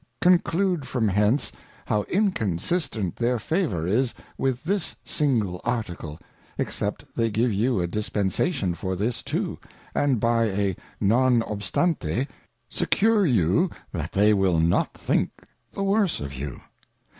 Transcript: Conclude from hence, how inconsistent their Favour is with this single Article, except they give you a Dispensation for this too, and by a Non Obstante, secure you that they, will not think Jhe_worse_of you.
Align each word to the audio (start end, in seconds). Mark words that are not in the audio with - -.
Conclude 0.19 0.87
from 0.87 1.07
hence, 1.09 1.51
how 1.85 2.01
inconsistent 2.09 3.15
their 3.17 3.37
Favour 3.37 3.85
is 3.85 4.15
with 4.35 4.63
this 4.63 4.95
single 5.05 5.61
Article, 5.63 6.17
except 6.57 7.05
they 7.15 7.29
give 7.29 7.53
you 7.53 7.79
a 7.79 7.85
Dispensation 7.85 8.73
for 8.73 8.95
this 8.95 9.21
too, 9.21 9.59
and 9.93 10.19
by 10.19 10.45
a 10.45 10.75
Non 10.99 11.43
Obstante, 11.43 12.25
secure 12.67 13.27
you 13.27 13.69
that 13.91 14.11
they, 14.11 14.33
will 14.33 14.59
not 14.59 14.95
think 14.95 15.29
Jhe_worse_of 15.75 16.35
you. 16.35 16.59